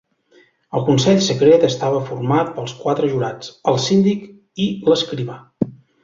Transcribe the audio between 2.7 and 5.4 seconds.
quatre jurats, el síndic i l'escrivà.